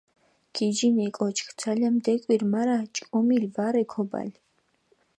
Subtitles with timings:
[0.55, 4.35] გიჯინ ე კოჩქ, ძალამი დეკვირ, მარა ჭკომილი ვარე ქობალი.